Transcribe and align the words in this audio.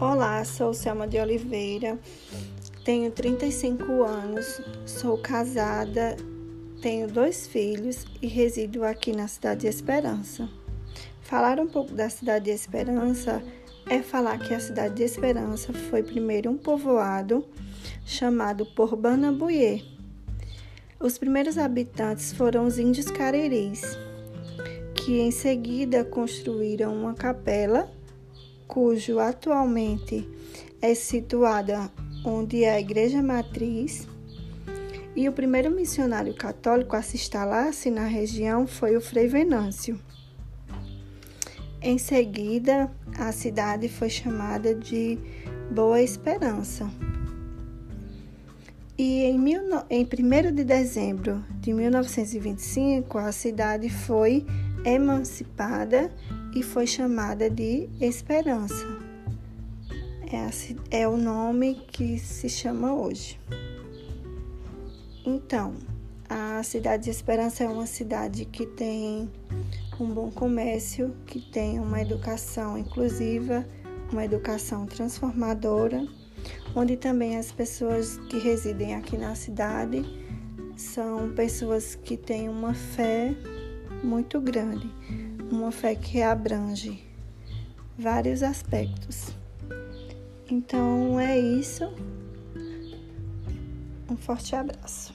Olá, 0.00 0.44
sou 0.44 0.72
Selma 0.72 1.08
de 1.08 1.18
Oliveira, 1.18 1.98
tenho 2.84 3.10
35 3.10 4.04
anos, 4.04 4.60
sou 4.86 5.18
casada, 5.18 6.16
tenho 6.80 7.08
dois 7.08 7.48
filhos 7.48 8.06
e 8.22 8.28
resido 8.28 8.84
aqui 8.84 9.10
na 9.10 9.26
cidade 9.26 9.62
de 9.62 9.66
Esperança. 9.66 10.48
Falar 11.20 11.58
um 11.58 11.66
pouco 11.66 11.94
da 11.94 12.08
cidade 12.08 12.44
de 12.44 12.52
Esperança 12.52 13.42
é 13.90 14.00
falar 14.00 14.38
que 14.38 14.54
a 14.54 14.60
cidade 14.60 14.94
de 14.94 15.02
Esperança 15.02 15.72
foi 15.72 16.04
primeiro 16.04 16.48
um 16.48 16.56
povoado 16.56 17.44
chamado 18.06 18.64
por 18.64 18.94
Banambuie. 18.94 19.82
Os 21.00 21.18
primeiros 21.18 21.58
habitantes 21.58 22.32
foram 22.32 22.66
os 22.66 22.78
índios 22.78 23.10
careris, 23.10 23.82
que 24.94 25.18
em 25.18 25.32
seguida 25.32 26.04
construíram 26.04 26.94
uma 26.94 27.14
capela 27.14 27.90
cujo 28.68 29.18
atualmente 29.18 30.28
é 30.80 30.94
situada 30.94 31.90
onde 32.24 32.62
é 32.62 32.74
a 32.74 32.80
igreja 32.80 33.22
matriz. 33.22 34.06
E 35.16 35.28
o 35.28 35.32
primeiro 35.32 35.70
missionário 35.70 36.34
católico 36.34 36.94
a 36.94 37.02
se 37.02 37.16
instalar-se 37.16 37.90
na 37.90 38.04
região 38.04 38.66
foi 38.66 38.96
o 38.96 39.00
Frei 39.00 39.26
Venâncio. 39.26 39.98
Em 41.80 41.96
seguida, 41.96 42.90
a 43.18 43.32
cidade 43.32 43.88
foi 43.88 44.10
chamada 44.10 44.74
de 44.74 45.18
Boa 45.72 46.00
Esperança. 46.00 46.88
E 48.96 49.22
em, 49.22 49.38
mil, 49.38 49.60
em 49.88 50.04
1 50.04 50.54
de 50.54 50.64
dezembro 50.64 51.44
de 51.60 51.72
1925, 51.72 53.16
a 53.16 53.30
cidade 53.30 53.88
foi 53.88 54.44
emancipada 54.84 56.10
e 56.54 56.62
foi 56.62 56.86
chamada 56.86 57.48
de 57.48 57.88
Esperança. 58.00 58.86
É, 60.90 61.00
é 61.02 61.08
o 61.08 61.16
nome 61.16 61.86
que 61.90 62.18
se 62.18 62.48
chama 62.48 62.94
hoje. 62.94 63.38
Então, 65.24 65.74
a 66.28 66.62
cidade 66.62 67.04
de 67.04 67.10
Esperança 67.10 67.64
é 67.64 67.68
uma 67.68 67.86
cidade 67.86 68.44
que 68.44 68.66
tem 68.66 69.30
um 70.00 70.06
bom 70.06 70.30
comércio, 70.30 71.14
que 71.26 71.40
tem 71.40 71.80
uma 71.80 72.00
educação 72.00 72.78
inclusiva, 72.78 73.66
uma 74.12 74.24
educação 74.24 74.86
transformadora, 74.86 76.06
onde 76.74 76.96
também 76.96 77.36
as 77.36 77.50
pessoas 77.50 78.18
que 78.28 78.38
residem 78.38 78.94
aqui 78.94 79.16
na 79.16 79.34
cidade 79.34 80.04
são 80.76 81.30
pessoas 81.32 81.96
que 81.96 82.16
têm 82.16 82.48
uma 82.48 82.72
fé 82.72 83.34
muito 84.02 84.40
grande, 84.40 84.88
uma 85.50 85.70
fé 85.70 85.94
que 85.94 86.22
abrange 86.22 87.04
vários 87.98 88.42
aspectos. 88.42 89.28
Então 90.50 91.18
é 91.18 91.38
isso. 91.38 91.92
Um 94.10 94.16
forte 94.16 94.54
abraço. 94.56 95.12